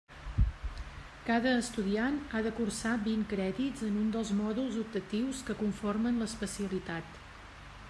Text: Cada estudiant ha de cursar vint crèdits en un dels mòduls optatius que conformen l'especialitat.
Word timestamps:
Cada 1.27 1.51
estudiant 1.63 2.17
ha 2.31 2.41
de 2.47 2.53
cursar 2.61 2.95
vint 3.09 3.27
crèdits 3.35 3.85
en 3.89 4.01
un 4.05 4.09
dels 4.17 4.33
mòduls 4.41 4.81
optatius 4.87 5.45
que 5.51 5.59
conformen 5.63 6.21
l'especialitat. 6.23 7.25